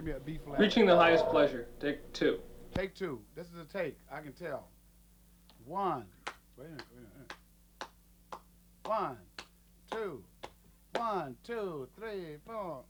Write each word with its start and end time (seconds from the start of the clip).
give 0.00 0.06
me 0.06 0.12
a 0.12 0.20
B 0.20 0.38
flat. 0.42 0.58
Reaching 0.58 0.86
the 0.86 0.96
highest 0.96 1.26
pleasure. 1.26 1.66
Take 1.78 2.12
two. 2.14 2.38
Take 2.74 2.94
two. 2.94 3.20
This 3.36 3.48
is 3.48 3.58
a 3.60 3.64
take. 3.64 3.98
I 4.10 4.20
can 4.20 4.32
tell. 4.32 4.68
One. 5.66 6.06
Wait 6.56 6.66
a 6.66 6.68
minute. 6.68 6.84
Wait 6.94 7.02
a 7.02 7.14
minute. 7.14 7.32
One, 8.86 9.16
two, 9.90 10.24
one, 10.96 11.36
two, 11.44 11.86
three, 11.96 12.38
four. 12.46 12.82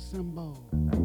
symbol. 0.00 0.99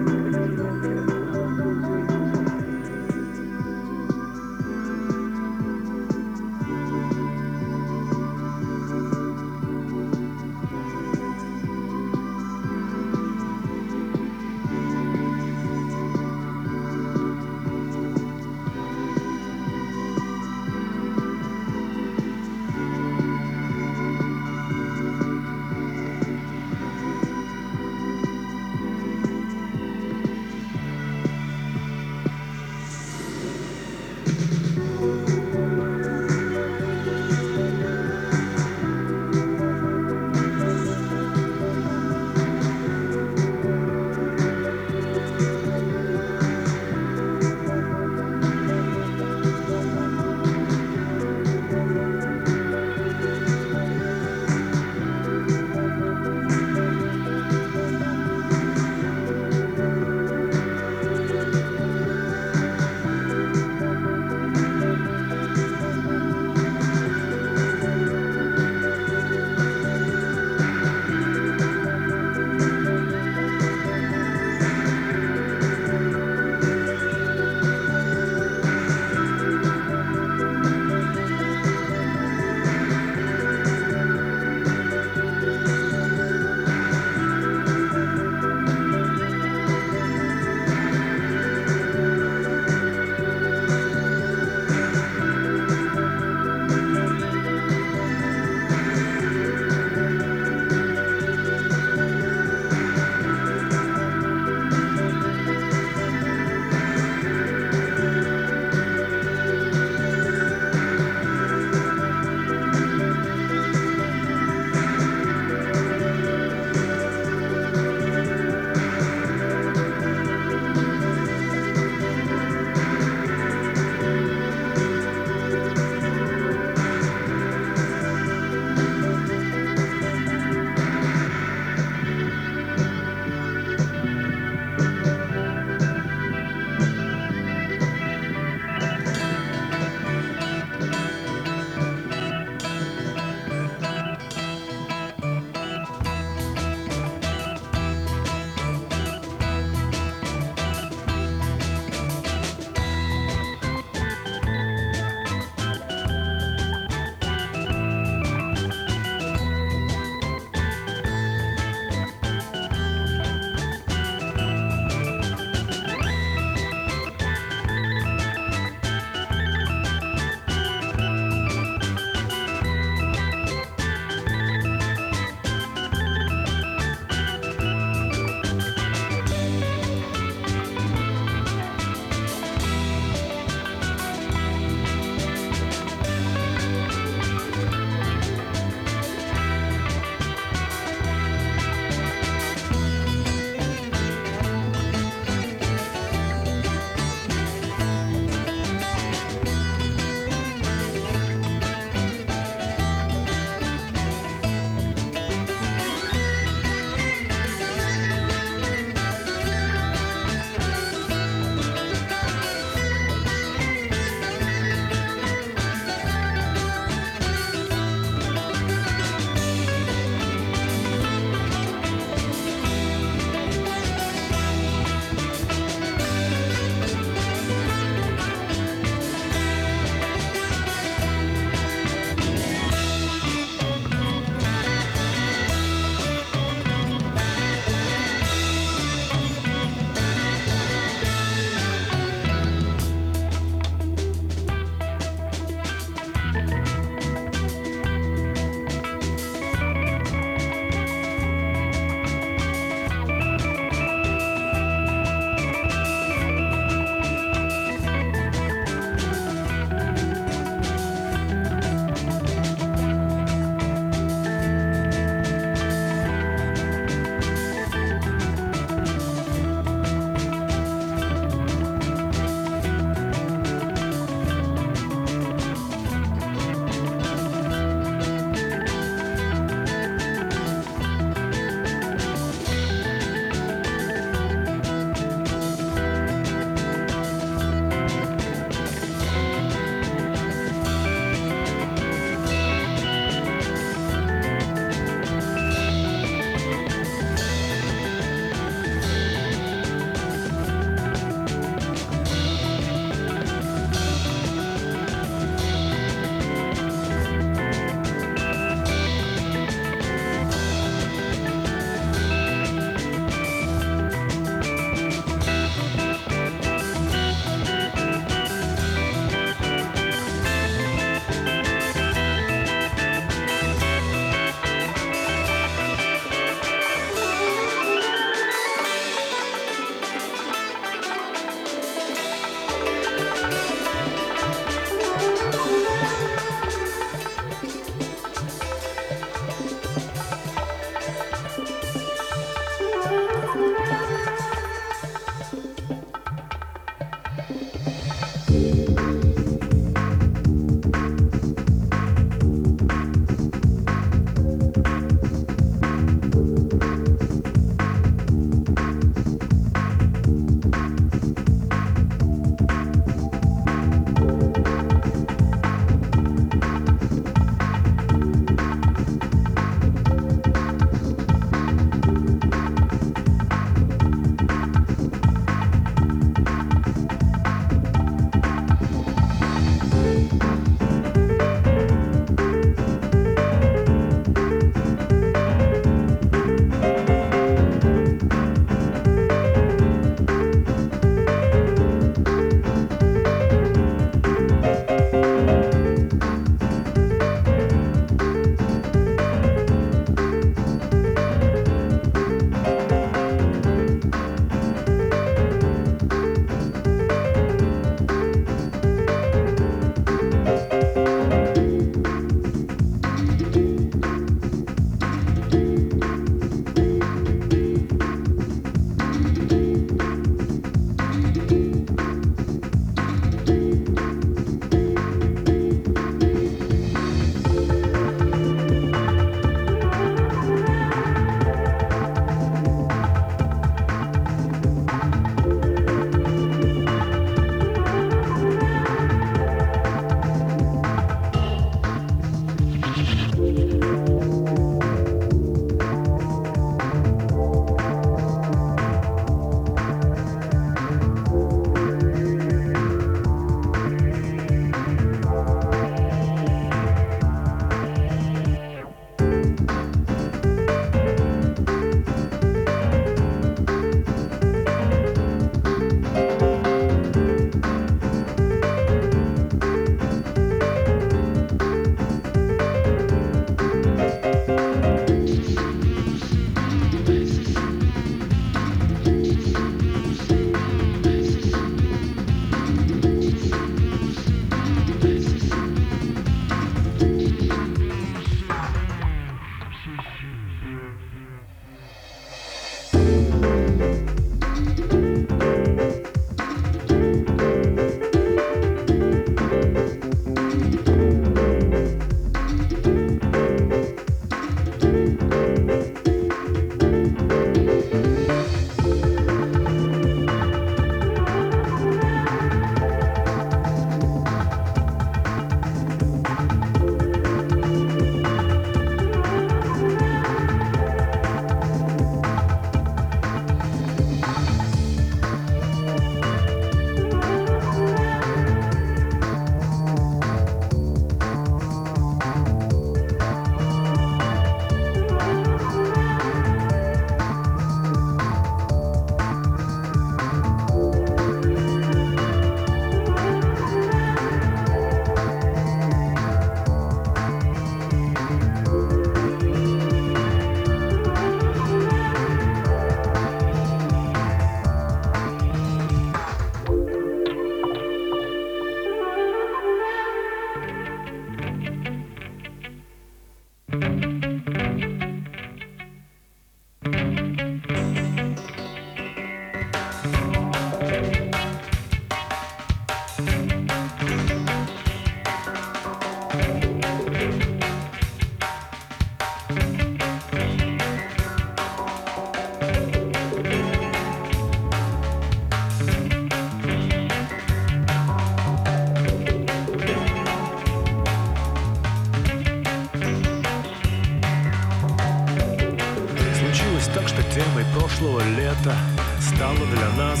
Темой 597.20 597.44
прошлого 597.54 598.00
лета 598.16 598.54
Стала 599.00 599.46
для 599.46 599.84
нас 599.84 600.00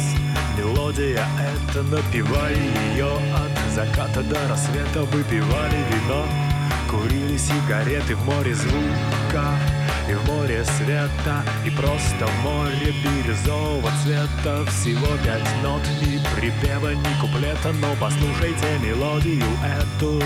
мелодия. 0.56 1.24
Эта 1.38 1.82
Напевали 1.82 2.58
ее 2.92 3.12
от 3.34 3.74
заката 3.74 4.22
до 4.22 4.36
рассвета. 4.48 5.02
Выпивали 5.02 5.78
вино, 5.90 6.26
курили 6.90 7.36
сигареты. 7.36 8.14
В 8.14 8.24
море 8.24 8.54
звука 8.54 9.44
и 10.08 10.14
в 10.14 10.26
море 10.26 10.64
света 10.64 11.44
И 11.64 11.70
просто 11.70 12.26
в 12.26 12.42
море 12.42 12.94
бирюзового 13.02 13.90
цвета. 14.02 14.64
Всего 14.70 15.08
пять 15.24 15.48
нот, 15.62 15.82
ни 16.02 16.20
припева, 16.34 16.94
ни 16.94 17.20
куплета. 17.20 17.72
Но 17.80 17.94
послушайте 18.00 18.78
мелодию 18.82 19.46
эту 19.64 20.22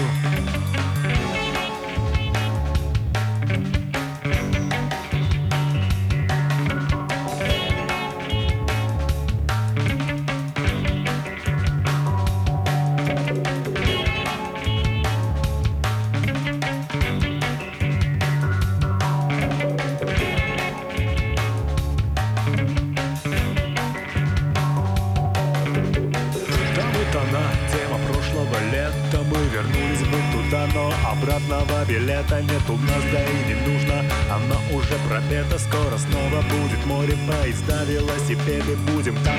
велосипеды, 38.45 38.77
будем 38.93 39.15
там 39.25 39.35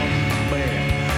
мы. 0.52 0.64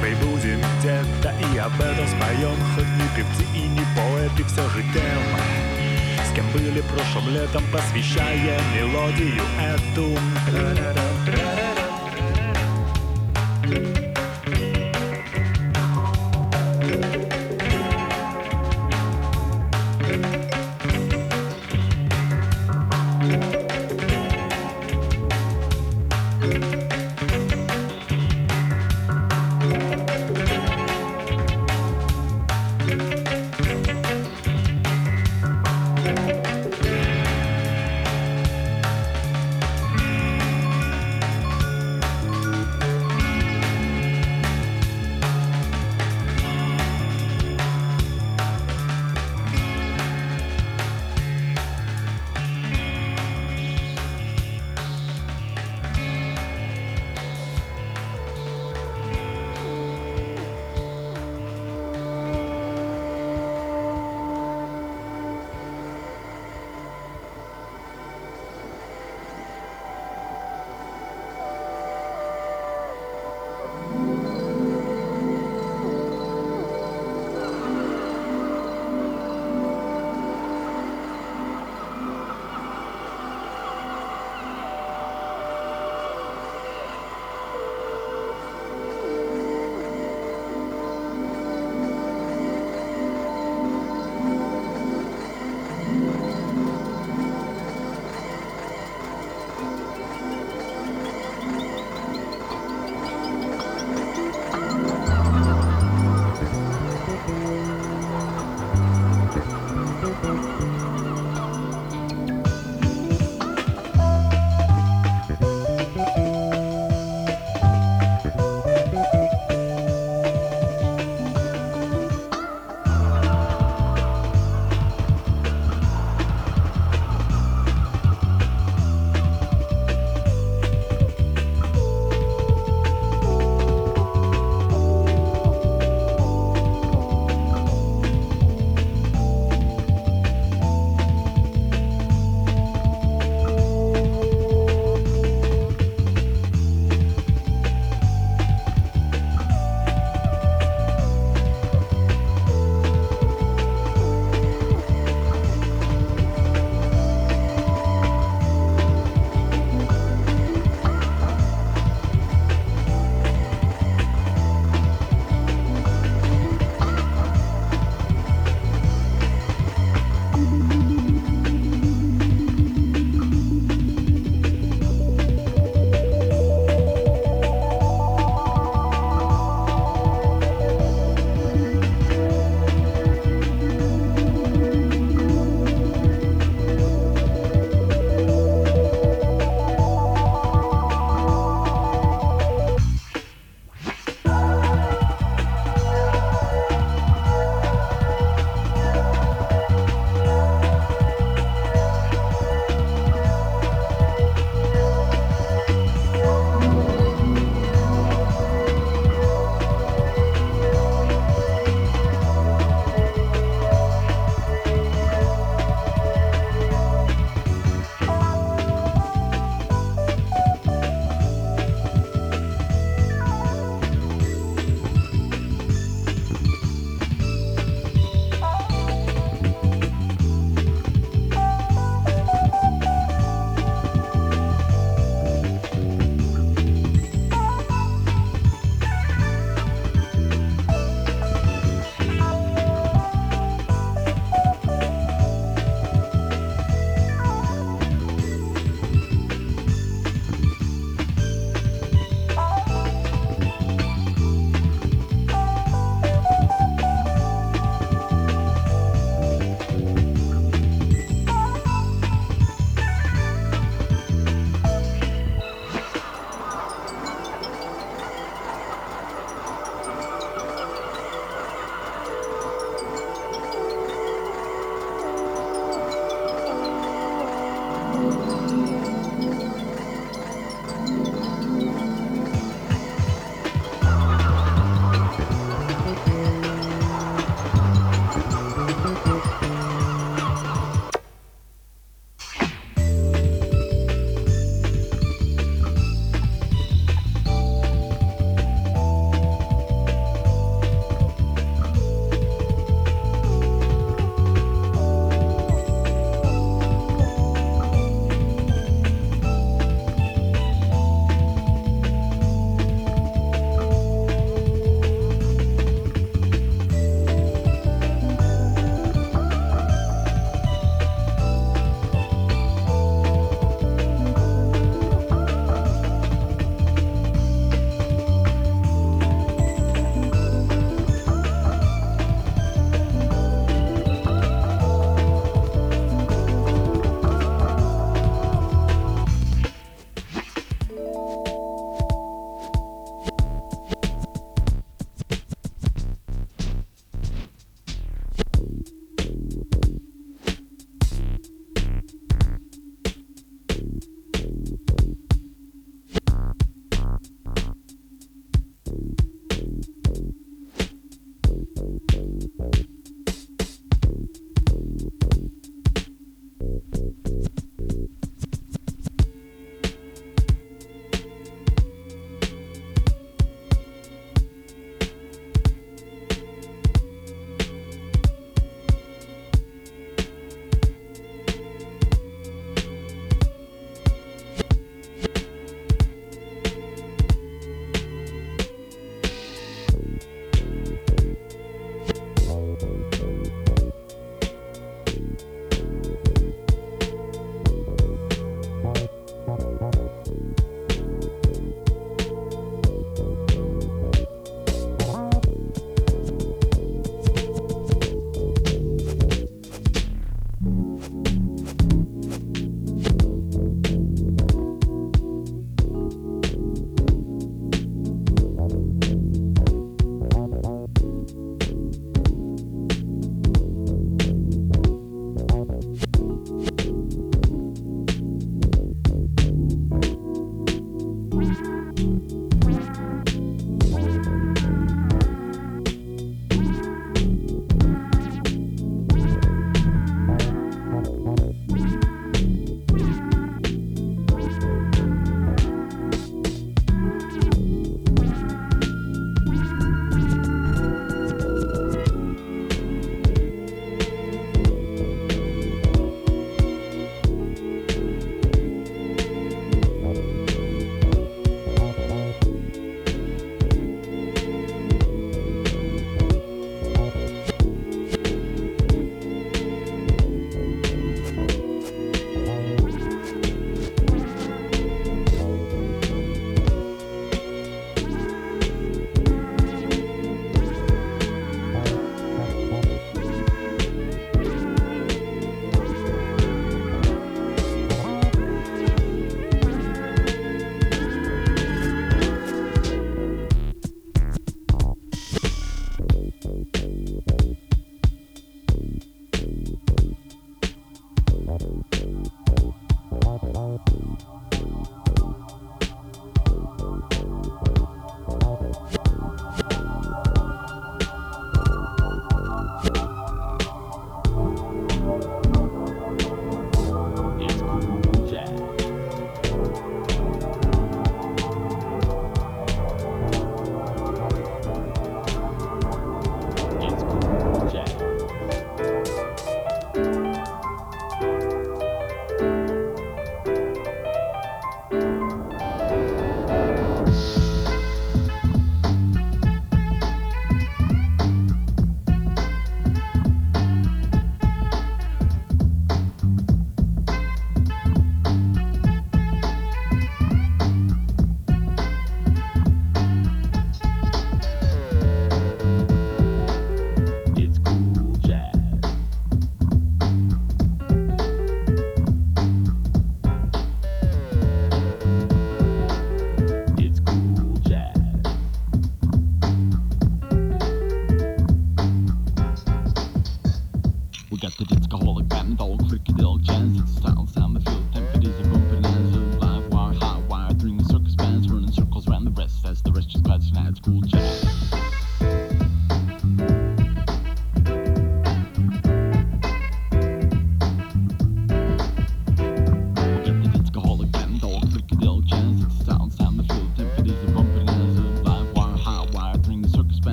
Мы 0.00 0.14
будем 0.26 0.60
где-то 0.78 1.34
и 1.52 1.58
об 1.58 1.80
этом 1.80 2.06
споем. 2.06 2.56
Хоть 2.74 2.86
не 2.86 3.16
певцы 3.16 3.44
и 3.54 3.68
не 3.68 3.84
поэты, 3.96 4.44
все 4.44 4.68
же 4.70 4.82
тем. 4.92 6.24
С 6.24 6.34
кем 6.34 6.48
были 6.52 6.80
прошлым 6.82 7.34
летом, 7.34 7.62
посвящая 7.72 8.60
мелодию 8.74 9.42
эту 9.60 10.16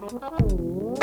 그렇다고. 0.00 0.94